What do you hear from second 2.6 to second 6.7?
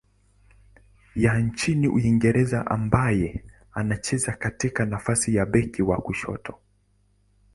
ambaye anacheza katika nafasi ya beki wa kushoto.